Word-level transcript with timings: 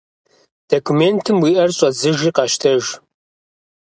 Документым 0.71 1.37
уи 1.43 1.51
ӏэр 1.57 1.71
щӏэдзыжи 1.77 2.29
къэщтэж. 2.35 2.83